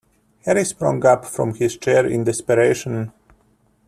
[0.45, 3.13] Harry sprang up from his chair in desperation.